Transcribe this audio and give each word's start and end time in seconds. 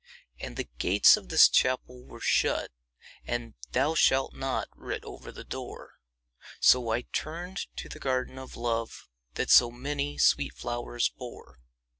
And 0.39 0.57
the 0.57 0.67
gates 0.79 1.15
of 1.15 1.29
this 1.29 1.47
Chapel 1.47 2.03
were 2.03 2.19
shut, 2.19 2.71
And 3.23 3.53
'Thou 3.71 3.93
shalt 3.93 4.33
not' 4.33 4.67
writ 4.75 5.03
over 5.03 5.31
the 5.31 5.43
door; 5.43 5.99
So 6.59 6.89
I 6.89 7.01
turned 7.13 7.67
to 7.75 7.87
the 7.87 7.99
Garden 7.99 8.39
of 8.39 8.55
Love 8.57 9.07
That 9.35 9.51
so 9.51 9.69
many 9.69 10.17
sweet 10.17 10.55
flowers 10.55 11.09
bore. 11.09 11.59